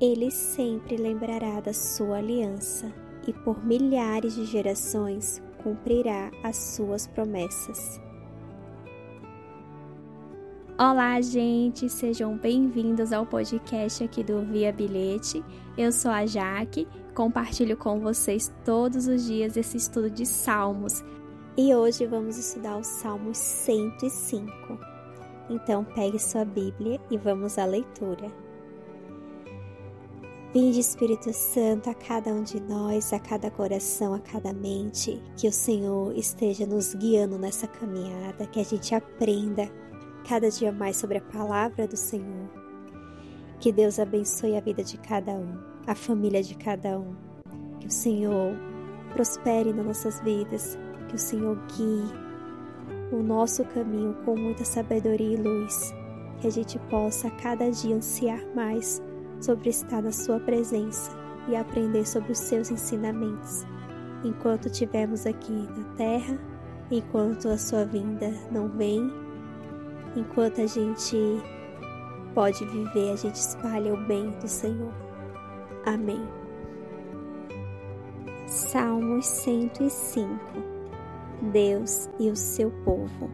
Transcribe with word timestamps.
Ele 0.00 0.30
sempre 0.30 0.96
lembrará 0.96 1.58
da 1.60 1.72
sua 1.72 2.18
aliança 2.18 2.92
e 3.26 3.32
por 3.32 3.64
milhares 3.64 4.36
de 4.36 4.44
gerações 4.44 5.42
cumprirá 5.60 6.30
as 6.44 6.56
suas 6.56 7.08
promessas. 7.08 8.00
Olá, 10.78 11.20
gente, 11.20 11.88
sejam 11.88 12.38
bem-vindos 12.38 13.12
ao 13.12 13.26
podcast 13.26 14.04
aqui 14.04 14.22
do 14.22 14.40
Via 14.42 14.72
Bilhete. 14.72 15.44
Eu 15.76 15.90
sou 15.90 16.12
a 16.12 16.24
Jaque, 16.24 16.86
compartilho 17.12 17.76
com 17.76 17.98
vocês 17.98 18.54
todos 18.64 19.08
os 19.08 19.26
dias 19.26 19.56
esse 19.56 19.78
estudo 19.78 20.08
de 20.08 20.24
Salmos. 20.24 21.02
E 21.56 21.74
hoje 21.74 22.06
vamos 22.06 22.38
estudar 22.38 22.76
o 22.76 22.84
Salmo 22.84 23.34
105. 23.34 24.78
Então, 25.50 25.82
pegue 25.82 26.20
sua 26.20 26.44
Bíblia 26.44 27.00
e 27.10 27.18
vamos 27.18 27.58
à 27.58 27.64
leitura. 27.64 28.47
Vinde 30.50 30.80
Espírito 30.80 31.30
Santo 31.30 31.90
a 31.90 31.94
cada 31.94 32.30
um 32.30 32.42
de 32.42 32.58
nós, 32.58 33.12
a 33.12 33.18
cada 33.18 33.50
coração, 33.50 34.14
a 34.14 34.18
cada 34.18 34.50
mente, 34.50 35.22
que 35.36 35.46
o 35.46 35.52
Senhor 35.52 36.16
esteja 36.16 36.64
nos 36.64 36.94
guiando 36.94 37.38
nessa 37.38 37.66
caminhada, 37.66 38.46
que 38.46 38.58
a 38.58 38.64
gente 38.64 38.94
aprenda 38.94 39.70
cada 40.26 40.50
dia 40.50 40.72
mais 40.72 40.96
sobre 40.96 41.18
a 41.18 41.20
palavra 41.20 41.86
do 41.86 41.98
Senhor. 41.98 42.48
Que 43.60 43.70
Deus 43.70 43.98
abençoe 43.98 44.56
a 44.56 44.60
vida 44.60 44.82
de 44.82 44.96
cada 44.96 45.32
um, 45.32 45.58
a 45.86 45.94
família 45.94 46.42
de 46.42 46.56
cada 46.56 46.98
um. 46.98 47.14
Que 47.78 47.86
o 47.86 47.90
Senhor 47.90 48.56
prospere 49.12 49.70
nas 49.74 49.84
nossas 49.84 50.18
vidas, 50.20 50.78
que 51.10 51.14
o 51.14 51.18
Senhor 51.18 51.58
guie 51.76 52.10
o 53.12 53.22
nosso 53.22 53.66
caminho 53.66 54.16
com 54.24 54.34
muita 54.34 54.64
sabedoria 54.64 55.34
e 55.34 55.36
luz. 55.36 55.92
Que 56.40 56.46
a 56.46 56.50
gente 56.50 56.78
possa 56.88 57.30
cada 57.32 57.70
dia 57.70 57.94
ansiar 57.94 58.40
mais 58.54 59.02
sobre 59.40 59.70
estar 59.70 60.02
na 60.02 60.12
Sua 60.12 60.40
presença 60.40 61.10
e 61.48 61.56
aprender 61.56 62.06
sobre 62.06 62.32
os 62.32 62.38
seus 62.38 62.70
ensinamentos. 62.70 63.64
Enquanto 64.24 64.66
estivermos 64.66 65.26
aqui 65.26 65.52
na 65.52 65.84
terra, 65.96 66.38
enquanto 66.90 67.48
a 67.48 67.58
Sua 67.58 67.84
vinda 67.84 68.32
não 68.50 68.68
vem 68.68 69.28
enquanto 70.16 70.60
a 70.60 70.66
gente 70.66 71.16
pode 72.34 72.64
viver, 72.66 73.12
a 73.12 73.16
gente 73.16 73.36
espalha 73.36 73.94
o 73.94 74.06
bem 74.06 74.30
do 74.40 74.48
Senhor. 74.48 74.92
Amém. 75.86 76.26
Salmos 78.46 79.26
105 79.26 80.28
Deus 81.52 82.08
e 82.18 82.30
o 82.30 82.36
seu 82.36 82.70
povo. 82.84 83.30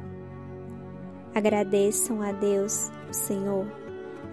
Agradeçam 1.35 2.23
a 2.23 2.33
Deus, 2.33 2.91
o 3.09 3.13
Senhor, 3.13 3.67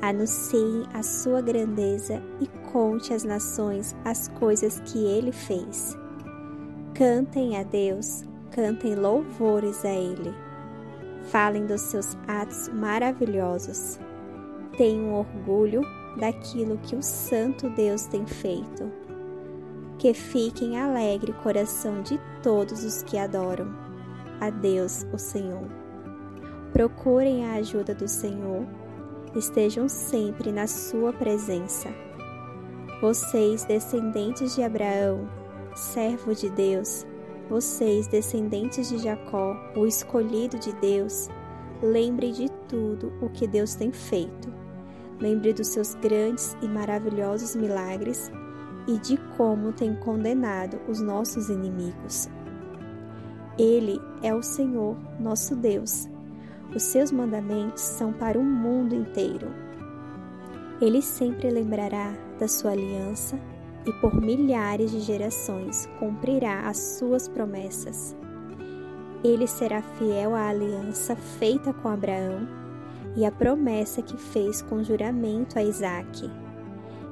anunciem 0.01 0.83
a 0.93 1.03
sua 1.03 1.41
grandeza 1.41 2.21
e 2.39 2.47
conte 2.71 3.13
às 3.13 3.23
nações 3.23 3.95
as 4.03 4.27
coisas 4.27 4.79
que 4.81 4.97
ele 4.97 5.31
fez. 5.31 5.97
Cantem 6.93 7.57
a 7.57 7.63
Deus, 7.63 8.23
cantem 8.51 8.95
louvores 8.95 9.83
a 9.85 9.93
Ele 9.93 10.33
Falem 11.25 11.65
dos 11.65 11.81
seus 11.81 12.17
atos 12.27 12.67
maravilhosos. 12.69 13.99
Tenham 14.77 15.13
orgulho 15.13 15.81
daquilo 16.19 16.77
que 16.79 16.95
o 16.95 17.01
Santo 17.01 17.69
Deus 17.69 18.05
tem 18.07 18.25
feito. 18.25 18.91
Que 19.97 20.13
fiquem 20.13 20.79
alegre 20.79 21.31
o 21.31 21.35
coração 21.35 22.01
de 22.01 22.19
todos 22.41 22.83
os 22.83 23.03
que 23.03 23.17
adoram 23.17 23.67
a 24.39 24.49
Deus, 24.49 25.05
o 25.13 25.17
Senhor. 25.17 25.67
Procurem 26.73 27.45
a 27.45 27.53
ajuda 27.55 27.93
do 27.93 28.07
Senhor, 28.07 28.65
estejam 29.35 29.87
sempre 29.87 30.51
na 30.51 30.67
sua 30.67 31.13
presença. 31.13 31.89
Vocês, 33.01 33.65
descendentes 33.65 34.55
de 34.55 34.63
Abraão, 34.63 35.27
servo 35.75 36.35
de 36.35 36.49
Deus, 36.49 37.05
vocês, 37.49 38.07
descendentes 38.07 38.89
de 38.89 38.97
Jacó, 38.97 39.55
o 39.75 39.85
escolhido 39.85 40.57
de 40.57 40.73
Deus, 40.75 41.29
lembre 41.81 42.31
de 42.31 42.49
tudo 42.67 43.11
o 43.21 43.29
que 43.29 43.47
Deus 43.47 43.75
tem 43.75 43.91
feito. 43.91 44.53
Lembre 45.19 45.53
dos 45.53 45.67
seus 45.67 45.93
grandes 45.95 46.55
e 46.61 46.67
maravilhosos 46.67 47.55
milagres 47.55 48.31
e 48.87 48.97
de 48.97 49.17
como 49.37 49.71
tem 49.71 49.95
condenado 49.95 50.79
os 50.87 50.99
nossos 50.99 51.49
inimigos. 51.49 52.29
Ele 53.57 54.01
é 54.23 54.33
o 54.33 54.41
Senhor, 54.41 54.97
nosso 55.19 55.55
Deus. 55.55 56.10
Os 56.73 56.83
seus 56.83 57.11
mandamentos 57.11 57.83
são 57.83 58.13
para 58.13 58.39
o 58.39 58.43
mundo 58.43 58.95
inteiro. 58.95 59.47
Ele 60.79 61.01
sempre 61.01 61.49
lembrará 61.49 62.13
da 62.39 62.47
sua 62.47 62.71
aliança 62.71 63.37
e 63.85 63.91
por 63.93 64.15
milhares 64.15 64.91
de 64.91 65.01
gerações 65.01 65.89
cumprirá 65.99 66.61
as 66.61 66.77
suas 66.77 67.27
promessas. 67.27 68.15
Ele 69.23 69.45
será 69.47 69.81
fiel 69.81 70.33
à 70.33 70.47
aliança 70.47 71.15
feita 71.15 71.73
com 71.73 71.89
Abraão 71.89 72.47
e 73.15 73.25
à 73.25 73.31
promessa 73.31 74.01
que 74.01 74.17
fez 74.17 74.61
com 74.61 74.81
juramento 74.81 75.59
a 75.59 75.63
Isaque. 75.63 76.31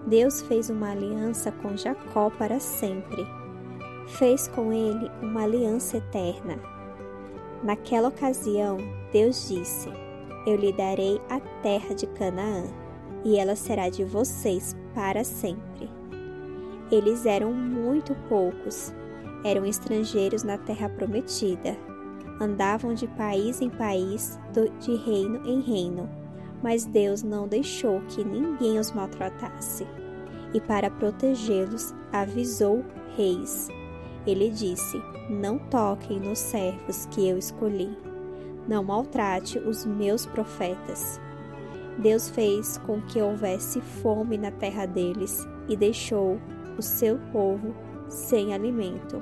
Deus 0.07 0.41
fez 0.41 0.69
uma 0.69 0.91
aliança 0.91 1.51
com 1.51 1.75
Jacó 1.75 2.29
para 2.29 2.59
sempre. 2.59 3.27
Fez 4.07 4.47
com 4.47 4.71
ele 4.71 5.11
uma 5.21 5.43
aliança 5.43 5.97
eterna. 5.97 6.78
Naquela 7.63 8.07
ocasião, 8.07 8.77
Deus 9.11 9.49
disse: 9.49 9.89
Eu 10.47 10.55
lhe 10.55 10.71
darei 10.71 11.19
a 11.29 11.39
terra 11.61 11.93
de 11.93 12.07
Canaã, 12.07 12.63
e 13.23 13.37
ela 13.37 13.55
será 13.55 13.89
de 13.89 14.03
vocês 14.03 14.75
para 14.95 15.23
sempre. 15.23 15.89
Eles 16.91 17.25
eram 17.25 17.53
muito 17.53 18.15
poucos, 18.27 18.93
eram 19.43 19.65
estrangeiros 19.65 20.43
na 20.43 20.57
terra 20.57 20.89
prometida, 20.89 21.77
andavam 22.39 22.93
de 22.93 23.07
país 23.07 23.61
em 23.61 23.69
país, 23.69 24.39
de 24.79 24.95
reino 24.95 25.45
em 25.45 25.59
reino, 25.59 26.09
mas 26.63 26.85
Deus 26.85 27.23
não 27.23 27.47
deixou 27.47 28.01
que 28.07 28.23
ninguém 28.23 28.79
os 28.79 28.91
maltratasse. 28.91 29.85
E 30.53 30.61
para 30.61 30.89
protegê-los, 30.89 31.93
avisou 32.11 32.83
reis. 33.15 33.67
Ele 34.29 34.51
disse: 34.51 35.01
Não 35.27 35.57
toquem 35.57 36.19
nos 36.19 36.37
servos 36.37 37.07
que 37.07 37.27
eu 37.27 37.35
escolhi. 37.35 37.97
Não 38.67 38.83
maltrate 38.83 39.57
os 39.57 39.87
meus 39.87 40.27
profetas. 40.27 41.19
Deus 41.97 42.29
fez 42.29 42.77
com 42.85 43.01
que 43.01 43.19
houvesse 43.19 43.81
fome 43.81 44.37
na 44.37 44.51
terra 44.51 44.85
deles 44.85 45.47
e 45.67 45.75
deixou 45.75 46.39
o 46.77 46.81
seu 46.81 47.17
povo 47.31 47.73
sem 48.07 48.53
alimento. 48.53 49.21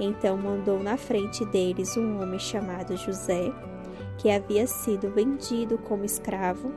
Então 0.00 0.38
mandou 0.38 0.82
na 0.82 0.96
frente 0.96 1.44
deles 1.46 1.94
um 1.98 2.22
homem 2.22 2.38
chamado 2.38 2.96
José, 2.96 3.52
que 4.16 4.30
havia 4.30 4.66
sido 4.66 5.10
vendido 5.10 5.76
como 5.76 6.06
escravo. 6.06 6.72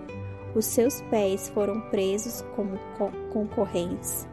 Os 0.53 0.65
seus 0.65 1.01
pés 1.03 1.47
foram 1.49 1.79
presos 1.89 2.43
como 2.53 2.77
concorrentes, 3.31 4.27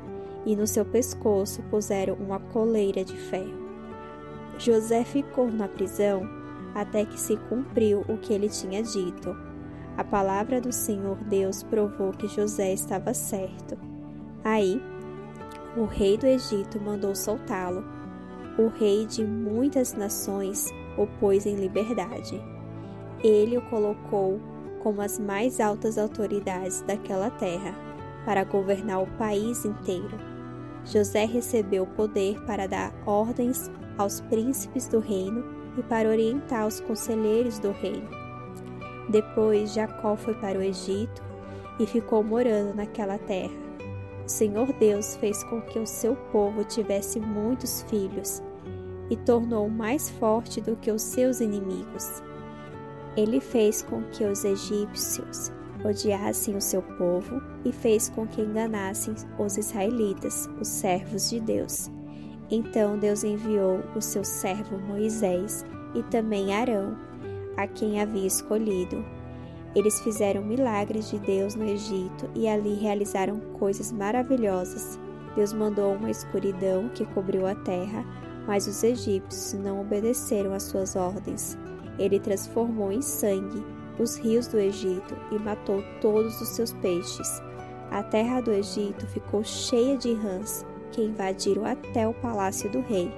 e 0.44 0.56
no 0.56 0.66
seu 0.66 0.84
pescoço 0.84 1.62
puseram 1.70 2.14
uma 2.14 2.38
coleira 2.38 3.04
de 3.04 3.16
ferro. 3.16 3.62
José 4.58 5.04
ficou 5.04 5.50
na 5.50 5.68
prisão 5.68 6.28
até 6.74 7.04
que 7.04 7.18
se 7.18 7.36
cumpriu 7.48 8.04
o 8.08 8.16
que 8.18 8.32
ele 8.32 8.48
tinha 8.48 8.82
dito. 8.82 9.36
A 9.96 10.04
palavra 10.04 10.60
do 10.60 10.72
Senhor 10.72 11.16
Deus 11.24 11.62
provou 11.62 12.12
que 12.12 12.28
José 12.28 12.72
estava 12.72 13.12
certo. 13.12 13.76
Aí 14.42 14.82
o 15.76 15.84
rei 15.84 16.16
do 16.16 16.26
Egito 16.26 16.80
mandou 16.80 17.14
soltá-lo. 17.14 17.84
O 18.58 18.68
rei 18.68 19.06
de 19.06 19.24
muitas 19.24 19.94
nações 19.94 20.70
o 20.96 21.06
pôs 21.18 21.46
em 21.46 21.56
liberdade. 21.56 22.40
Ele 23.22 23.56
o 23.56 23.62
colocou 23.62 24.40
como 24.82 25.00
as 25.00 25.18
mais 25.18 25.60
altas 25.60 25.96
autoridades 25.96 26.82
daquela 26.82 27.30
terra, 27.30 27.74
para 28.24 28.44
governar 28.44 29.02
o 29.02 29.06
país 29.16 29.64
inteiro. 29.64 30.31
José 30.84 31.24
recebeu 31.24 31.86
poder 31.86 32.40
para 32.44 32.66
dar 32.66 32.92
ordens 33.06 33.70
aos 33.96 34.20
príncipes 34.20 34.88
do 34.88 34.98
reino 34.98 35.44
e 35.78 35.82
para 35.82 36.08
orientar 36.08 36.66
os 36.66 36.80
conselheiros 36.80 37.58
do 37.58 37.70
reino. 37.70 38.08
Depois 39.08 39.72
Jacó 39.72 40.16
foi 40.16 40.34
para 40.34 40.58
o 40.58 40.62
Egito 40.62 41.22
e 41.78 41.86
ficou 41.86 42.22
morando 42.22 42.74
naquela 42.74 43.18
terra. 43.18 43.62
O 44.24 44.28
Senhor 44.28 44.72
Deus 44.74 45.16
fez 45.16 45.42
com 45.44 45.60
que 45.62 45.78
o 45.78 45.86
seu 45.86 46.14
povo 46.30 46.64
tivesse 46.64 47.18
muitos 47.18 47.82
filhos 47.82 48.42
e 49.10 49.16
tornou 49.16 49.68
mais 49.68 50.08
forte 50.10 50.60
do 50.60 50.76
que 50.76 50.90
os 50.90 51.02
seus 51.02 51.40
inimigos. 51.40 52.22
Ele 53.16 53.40
fez 53.40 53.82
com 53.82 54.02
que 54.04 54.24
os 54.24 54.44
egípcios 54.44 55.52
odiassem 55.84 56.56
o 56.56 56.60
seu 56.60 56.82
povo 56.82 57.42
e 57.64 57.72
fez 57.72 58.08
com 58.08 58.26
que 58.26 58.40
enganassem 58.40 59.14
os 59.38 59.56
israelitas, 59.56 60.48
os 60.60 60.68
servos 60.68 61.30
de 61.30 61.40
Deus. 61.40 61.90
Então 62.50 62.98
Deus 62.98 63.24
enviou 63.24 63.80
o 63.96 64.00
seu 64.00 64.24
servo 64.24 64.78
Moisés 64.78 65.64
e 65.94 66.02
também 66.04 66.54
Arão, 66.54 66.96
a 67.56 67.66
quem 67.66 68.00
havia 68.00 68.26
escolhido. 68.26 69.04
Eles 69.74 70.00
fizeram 70.00 70.44
milagres 70.44 71.10
de 71.10 71.18
Deus 71.18 71.54
no 71.54 71.64
Egito 71.64 72.28
e 72.34 72.46
ali 72.46 72.74
realizaram 72.74 73.40
coisas 73.58 73.90
maravilhosas. 73.90 74.98
Deus 75.34 75.52
mandou 75.52 75.94
uma 75.94 76.10
escuridão 76.10 76.90
que 76.90 77.06
cobriu 77.06 77.46
a 77.46 77.54
terra, 77.54 78.04
mas 78.46 78.66
os 78.66 78.82
egípcios 78.82 79.58
não 79.62 79.80
obedeceram 79.80 80.52
às 80.52 80.64
suas 80.64 80.94
ordens. 80.94 81.56
Ele 81.98 82.20
transformou 82.20 82.92
em 82.92 83.00
sangue 83.00 83.64
os 83.98 84.16
rios 84.16 84.46
do 84.46 84.58
Egito 84.58 85.16
e 85.30 85.38
matou 85.38 85.82
todos 86.00 86.40
os 86.40 86.48
seus 86.48 86.72
peixes. 86.74 87.42
A 87.90 88.02
terra 88.02 88.40
do 88.40 88.52
Egito 88.52 89.06
ficou 89.06 89.44
cheia 89.44 89.96
de 89.96 90.12
rãs 90.14 90.64
que 90.92 91.02
invadiram 91.02 91.64
até 91.64 92.06
o 92.06 92.14
palácio 92.14 92.70
do 92.70 92.80
rei. 92.80 93.12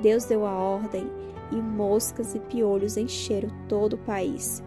Deus 0.00 0.24
deu 0.24 0.46
a 0.46 0.52
ordem 0.52 1.08
e 1.50 1.56
moscas 1.56 2.34
e 2.34 2.40
piolhos 2.40 2.96
encheram 2.96 3.50
todo 3.68 3.94
o 3.94 3.98
país. 3.98 4.62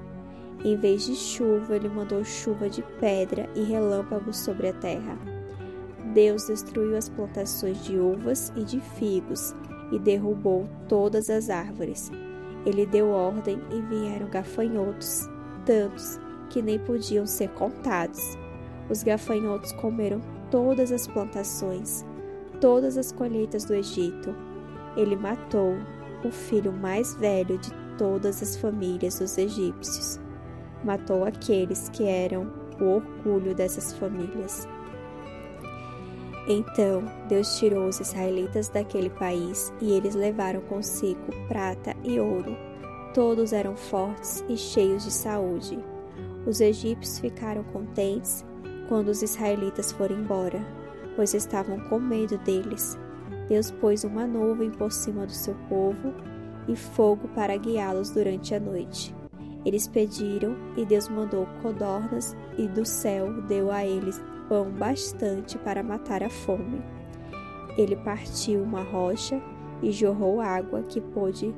Em 0.63 0.77
vez 0.77 1.05
de 1.05 1.15
chuva, 1.15 1.75
ele 1.75 1.89
mandou 1.89 2.23
chuva 2.23 2.69
de 2.69 2.81
pedra 2.99 3.49
e 3.55 3.63
relâmpagos 3.63 4.37
sobre 4.37 4.69
a 4.69 4.73
terra. 4.73 5.17
Deus 6.13 6.47
destruiu 6.47 6.97
as 6.97 7.09
plantações 7.09 7.83
de 7.83 7.97
uvas 7.97 8.53
e 8.55 8.63
de 8.63 8.79
figos 8.79 9.53
e 9.91 9.99
derrubou 9.99 10.67
todas 10.87 11.29
as 11.29 11.49
árvores. 11.49 12.09
Ele 12.65 12.85
deu 12.85 13.09
ordem 13.09 13.62
e 13.71 13.81
vieram 13.81 14.27
gafanhotos, 14.27 15.29
tantos 15.65 16.19
que 16.50 16.62
nem 16.62 16.79
podiam 16.79 17.25
ser 17.25 17.50
contados. 17.50 18.38
Os 18.89 19.03
gafanhotos 19.03 19.71
comeram 19.73 20.21
todas 20.50 20.91
as 20.91 21.07
plantações, 21.07 22.06
todas 22.59 22.97
as 22.97 23.12
colheitas 23.12 23.65
do 23.65 23.73
Egito. 23.73 24.35
Ele 24.95 25.15
matou 25.15 25.75
o 26.23 26.31
filho 26.31 26.71
mais 26.71 27.13
velho 27.15 27.57
de 27.57 27.71
todas 27.97 28.41
as 28.41 28.56
famílias 28.56 29.19
dos 29.19 29.38
egípcios. 29.38 30.19
Matou 30.83 31.25
aqueles 31.25 31.89
que 31.89 32.03
eram 32.06 32.51
o 32.79 32.85
orgulho 32.85 33.56
dessas 33.56 33.94
famílias. 33.94 34.68
Então 36.47 37.03
Deus 37.27 37.57
tirou 37.57 37.88
os 37.88 38.00
israelitas 38.00 38.69
daquele 38.69 39.09
país 39.09 39.74
e 39.81 39.92
eles 39.92 40.13
levaram 40.13 40.62
consigo 40.62 41.31
prata 41.47 41.95
e 42.03 42.19
ouro. 42.19 42.56
Todos 43.13 43.51
eram 43.53 43.75
fortes 43.75 44.44
e 44.47 44.56
cheios 44.56 45.03
de 45.03 45.12
saúde. 45.12 45.80
Os 46.45 46.62
egípcios 46.62 47.19
ficaram 47.19 47.63
contentes 47.63 48.45
quando 48.88 49.07
os 49.07 49.24
israelitas 49.24 49.92
foram 49.92 50.18
embora, 50.18 50.63
pois 51.15 51.33
estavam 51.33 51.80
com 51.89 52.00
medo 52.00 52.38
deles. 52.39 52.97
Deus 53.47 53.71
pôs 53.71 54.03
uma 54.03 54.27
nuvem 54.27 54.69
por 54.69 54.92
cima 54.92 55.25
do 55.25 55.31
seu 55.31 55.56
povo 55.68 56.13
e 56.68 56.75
fogo 56.75 57.27
para 57.30 57.57
guiá-los 57.57 58.12
durante 58.12 58.53
a 58.53 58.59
noite. 58.59 59.15
Eles 59.65 59.88
pediram 59.88 60.56
e 60.77 60.86
Deus 60.86 61.09
mandou 61.09 61.47
codornas 61.63 62.36
e 62.56 62.68
do 62.68 62.86
céu 62.86 63.42
deu 63.44 63.71
a 63.71 63.83
eles 63.83 64.21
pão 64.47 64.69
bastante 64.69 65.57
para 65.57 65.83
matar 65.83 66.24
a 66.24 66.30
fome. 66.30 66.81
Ele 67.77 67.95
partiu 67.95 68.62
uma 68.62 68.81
rocha 68.81 69.42
e 69.81 69.92
jorrou 69.92 70.39
água 70.39 70.81
que 70.83 71.01
pôde 71.01 71.53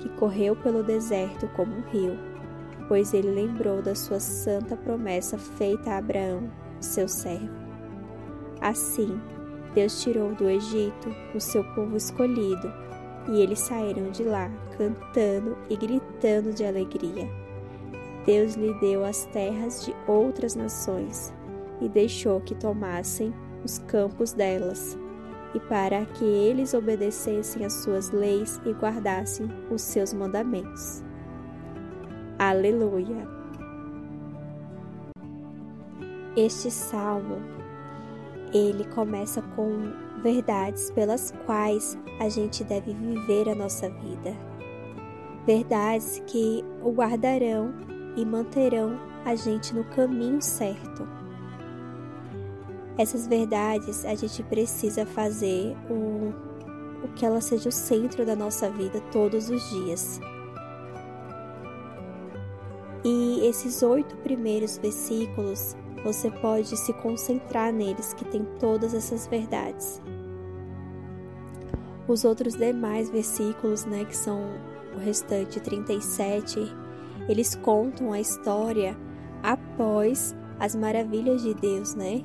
que 0.00 0.08
correu 0.10 0.54
pelo 0.56 0.82
deserto 0.82 1.48
como 1.56 1.74
um 1.74 1.82
rio, 1.82 2.18
pois 2.88 3.14
ele 3.14 3.30
lembrou 3.30 3.80
da 3.80 3.94
sua 3.94 4.20
santa 4.20 4.76
promessa 4.76 5.38
feita 5.38 5.92
a 5.92 5.98
Abraão, 5.98 6.50
seu 6.80 7.08
servo. 7.08 7.48
Assim, 8.60 9.18
Deus 9.74 10.02
tirou 10.02 10.34
do 10.34 10.48
Egito 10.48 11.14
o 11.34 11.40
seu 11.40 11.64
povo 11.74 11.96
escolhido, 11.96 12.70
e 13.28 13.40
eles 13.40 13.60
saíram 13.60 14.10
de 14.10 14.24
lá 14.24 14.50
cantando 14.76 15.56
e 15.70 15.76
gritando 15.76 16.52
de 16.52 16.64
alegria. 16.64 17.26
Deus 18.26 18.54
lhe 18.54 18.74
deu 18.80 19.04
as 19.04 19.24
terras 19.26 19.84
de 19.84 19.94
outras 20.06 20.54
nações 20.54 21.32
e 21.80 21.88
deixou 21.88 22.40
que 22.40 22.54
tomassem 22.54 23.34
os 23.64 23.78
campos 23.78 24.32
delas, 24.32 24.98
e 25.54 25.60
para 25.60 26.04
que 26.04 26.24
eles 26.24 26.74
obedecessem 26.74 27.64
às 27.64 27.72
suas 27.72 28.10
leis 28.10 28.60
e 28.66 28.72
guardassem 28.72 29.48
os 29.70 29.82
seus 29.82 30.12
mandamentos. 30.12 31.02
Aleluia! 32.38 33.26
Este 36.36 36.70
salmo 36.70 37.36
ele 38.52 38.84
começa 38.84 39.40
com 39.56 39.92
verdades 40.22 40.90
pelas 40.90 41.32
quais 41.44 41.98
a 42.20 42.28
gente 42.28 42.64
deve 42.64 42.92
viver 42.92 43.48
a 43.48 43.54
nossa 43.54 43.88
vida. 43.88 44.34
Verdades 45.46 46.22
que 46.26 46.64
o 46.82 46.90
guardarão 46.90 47.74
e 48.16 48.24
manterão 48.24 48.98
a 49.24 49.34
gente 49.34 49.74
no 49.74 49.84
caminho 49.84 50.40
certo. 50.40 51.23
Essas 52.96 53.26
verdades 53.26 54.04
a 54.04 54.14
gente 54.14 54.42
precisa 54.44 55.04
fazer 55.04 55.76
o, 55.90 56.32
o 57.04 57.08
que 57.14 57.26
ela 57.26 57.40
seja 57.40 57.68
o 57.68 57.72
centro 57.72 58.24
da 58.24 58.36
nossa 58.36 58.70
vida 58.70 59.00
todos 59.12 59.50
os 59.50 59.68
dias. 59.70 60.20
E 63.04 63.46
esses 63.46 63.82
oito 63.82 64.16
primeiros 64.18 64.78
versículos, 64.78 65.76
você 66.04 66.30
pode 66.30 66.76
se 66.76 66.92
concentrar 66.94 67.72
neles, 67.72 68.14
que 68.14 68.24
tem 68.24 68.44
todas 68.58 68.94
essas 68.94 69.26
verdades. 69.26 70.00
Os 72.06 72.24
outros 72.24 72.54
demais 72.54 73.10
versículos, 73.10 73.84
né, 73.84 74.04
que 74.04 74.16
são 74.16 74.40
o 74.94 74.98
restante 74.98 75.60
37, 75.60 76.60
eles 77.28 77.54
contam 77.56 78.12
a 78.12 78.20
história 78.20 78.96
após 79.42 80.34
as 80.58 80.74
maravilhas 80.74 81.42
de 81.42 81.54
Deus, 81.54 81.94
né? 81.94 82.22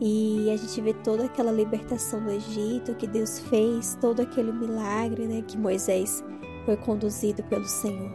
E 0.00 0.50
a 0.50 0.56
gente 0.56 0.80
vê 0.80 0.92
toda 0.92 1.24
aquela 1.24 1.50
libertação 1.50 2.22
do 2.22 2.30
Egito 2.30 2.94
que 2.94 3.06
Deus 3.06 3.38
fez, 3.38 3.96
todo 4.00 4.20
aquele 4.20 4.52
milagre, 4.52 5.26
né, 5.26 5.42
que 5.46 5.56
Moisés 5.56 6.22
foi 6.66 6.76
conduzido 6.76 7.42
pelo 7.44 7.64
Senhor. 7.64 8.10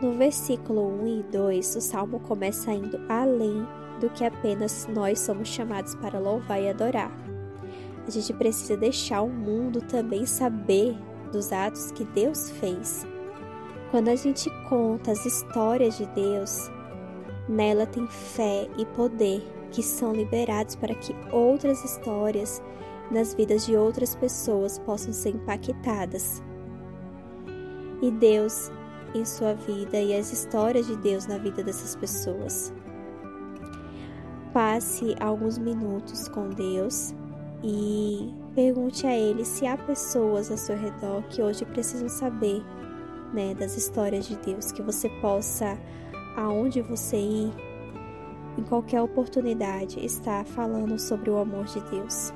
No 0.00 0.12
versículo 0.12 0.86
1 1.02 1.06
e 1.06 1.22
2, 1.24 1.76
o 1.76 1.80
salmo 1.80 2.20
começa 2.20 2.72
indo 2.72 3.00
além 3.08 3.66
do 4.00 4.10
que 4.10 4.24
apenas 4.24 4.86
nós 4.86 5.18
somos 5.20 5.48
chamados 5.48 5.94
para 5.96 6.18
louvar 6.18 6.62
e 6.62 6.68
adorar. 6.68 7.10
A 8.06 8.10
gente 8.10 8.32
precisa 8.34 8.76
deixar 8.76 9.22
o 9.22 9.30
mundo 9.30 9.80
também 9.80 10.26
saber 10.26 10.96
dos 11.32 11.52
atos 11.52 11.90
que 11.92 12.04
Deus 12.04 12.50
fez. 12.50 13.06
Quando 13.90 14.08
a 14.08 14.16
gente 14.16 14.50
conta 14.68 15.12
as 15.12 15.24
histórias 15.24 15.96
de 15.96 16.06
Deus, 16.06 16.70
nela 17.48 17.86
tem 17.86 18.06
fé 18.06 18.68
e 18.78 18.86
poder 18.86 19.42
que 19.70 19.82
são 19.82 20.12
liberados 20.12 20.76
para 20.76 20.94
que 20.94 21.14
outras 21.32 21.84
histórias 21.84 22.62
nas 23.10 23.34
vidas 23.34 23.66
de 23.66 23.76
outras 23.76 24.14
pessoas 24.14 24.78
possam 24.78 25.12
ser 25.12 25.30
impactadas. 25.30 26.42
E 28.00 28.10
Deus 28.10 28.70
em 29.14 29.24
sua 29.24 29.54
vida 29.54 29.98
e 29.98 30.16
as 30.16 30.32
histórias 30.32 30.86
de 30.86 30.96
Deus 30.96 31.26
na 31.26 31.38
vida 31.38 31.62
dessas 31.62 31.94
pessoas. 31.94 32.72
Passe 34.52 35.14
alguns 35.20 35.58
minutos 35.58 36.28
com 36.28 36.48
Deus 36.50 37.14
e 37.62 38.32
pergunte 38.54 39.06
a 39.06 39.16
Ele 39.16 39.44
se 39.44 39.66
há 39.66 39.76
pessoas 39.76 40.50
ao 40.50 40.56
seu 40.56 40.76
redor 40.76 41.22
que 41.28 41.42
hoje 41.42 41.64
precisam 41.64 42.08
saber 42.08 42.62
né, 43.32 43.54
das 43.54 43.76
histórias 43.76 44.26
de 44.26 44.36
Deus, 44.36 44.70
que 44.70 44.82
você 44.82 45.08
possa, 45.20 45.76
aonde 46.36 46.80
você 46.80 47.16
ir, 47.16 47.52
em 48.56 48.62
qualquer 48.62 49.00
oportunidade, 49.00 50.04
estar 50.04 50.44
falando 50.44 50.98
sobre 50.98 51.30
o 51.30 51.38
amor 51.38 51.64
de 51.64 51.80
Deus. 51.90 52.32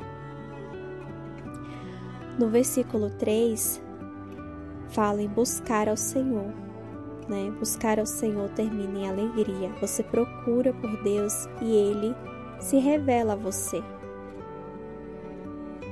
No 2.38 2.48
versículo 2.48 3.10
3, 3.10 3.82
fala 4.88 5.22
em 5.22 5.28
buscar 5.28 5.88
ao 5.88 5.96
Senhor. 5.96 6.52
Né? 7.28 7.50
Buscar 7.58 7.98
ao 7.98 8.06
Senhor 8.06 8.48
termina 8.50 8.98
em 8.98 9.08
alegria. 9.08 9.70
Você 9.80 10.02
procura 10.02 10.72
por 10.72 11.02
Deus 11.02 11.46
e 11.60 11.72
Ele 11.72 12.14
se 12.58 12.78
revela 12.78 13.34
a 13.34 13.36
você. 13.36 13.82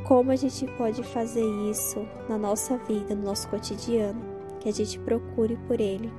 Como 0.04 0.30
a 0.30 0.36
gente 0.36 0.66
pode 0.78 1.02
fazer 1.02 1.44
isso 1.70 2.06
na 2.28 2.38
nossa 2.38 2.78
vida, 2.78 3.14
no 3.14 3.24
nosso 3.24 3.48
cotidiano? 3.48 4.20
Que 4.60 4.68
a 4.68 4.72
gente 4.72 4.98
procure 5.00 5.56
por 5.66 5.80
Ele 5.80 6.10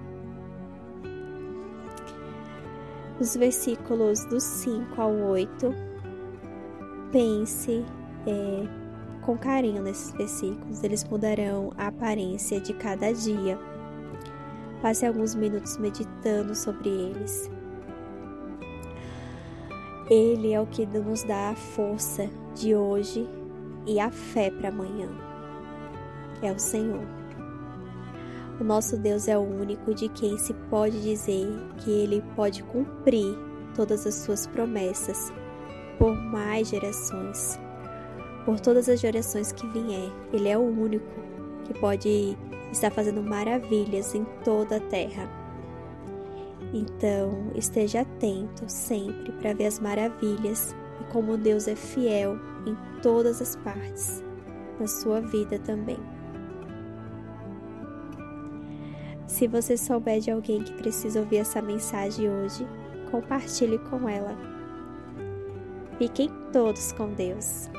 os 3.19 3.35
versículos 3.35 4.25
do 4.25 4.39
5 4.39 5.01
ao 5.01 5.13
8. 5.13 5.73
Pense 7.11 7.85
é, 8.25 8.67
com 9.21 9.37
carinho 9.37 9.81
nesses 9.81 10.11
versículos, 10.11 10.83
eles 10.83 11.03
mudarão 11.03 11.71
a 11.77 11.87
aparência 11.87 12.59
de 12.59 12.73
cada 12.73 13.11
dia. 13.13 13.59
Passe 14.81 15.05
alguns 15.05 15.35
minutos 15.35 15.77
meditando 15.77 16.55
sobre 16.55 16.89
eles. 16.89 17.49
Ele 20.09 20.53
é 20.53 20.61
o 20.61 20.65
que 20.65 20.85
nos 20.85 21.23
dá 21.23 21.49
a 21.49 21.55
força 21.55 22.29
de 22.55 22.73
hoje 22.73 23.27
e 23.85 23.99
a 23.99 24.09
fé 24.09 24.49
para 24.49 24.69
amanhã. 24.69 25.09
É 26.41 26.51
o 26.51 26.59
Senhor. 26.59 27.26
O 28.59 28.63
nosso 28.63 28.97
Deus 28.97 29.27
é 29.27 29.37
o 29.37 29.41
único 29.41 29.93
de 29.93 30.09
quem 30.09 30.35
se 30.39 30.53
pode 30.69 30.99
dizer 31.01 31.47
que 31.77 31.91
ele 31.91 32.23
pode 32.35 32.63
cumprir 32.63 33.37
todas 33.75 34.07
as 34.07 34.15
suas 34.15 34.47
promessas 34.47 35.31
por 35.99 36.15
mais 36.15 36.69
gerações, 36.69 37.59
por 38.45 38.59
todas 38.59 38.89
as 38.89 38.99
gerações 38.99 39.51
que 39.51 39.67
vier. 39.67 40.11
Ele 40.33 40.49
é 40.49 40.57
o 40.57 40.61
único 40.61 41.05
que 41.65 41.73
pode 41.79 42.35
estar 42.71 42.89
fazendo 42.89 43.21
maravilhas 43.21 44.15
em 44.15 44.25
toda 44.43 44.77
a 44.77 44.79
terra. 44.79 45.29
Então, 46.73 47.51
esteja 47.55 48.01
atento 48.01 48.63
sempre 48.67 49.31
para 49.33 49.53
ver 49.53 49.67
as 49.67 49.79
maravilhas 49.79 50.75
e 50.99 51.03
como 51.13 51.37
Deus 51.37 51.67
é 51.67 51.75
fiel 51.75 52.37
em 52.65 52.75
todas 53.01 53.39
as 53.39 53.55
partes, 53.57 54.23
na 54.79 54.87
sua 54.87 55.21
vida 55.21 55.59
também. 55.59 56.16
Se 59.37 59.45
você 59.45 59.77
souber 59.77 60.19
de 60.19 60.31
alguém 60.31 60.63
que 60.63 60.73
precisa 60.73 61.19
ouvir 61.19 61.37
essa 61.37 61.61
mensagem 61.61 62.27
hoje, 62.27 62.67
compartilhe 63.11 63.77
com 63.77 64.09
ela. 64.09 64.35
Fiquem 65.99 66.27
todos 66.51 66.91
com 66.93 67.13
Deus. 67.13 67.69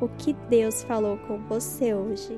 O 0.00 0.08
que 0.08 0.32
Deus 0.48 0.82
falou 0.84 1.18
com 1.18 1.36
você 1.48 1.92
hoje? 1.92 2.32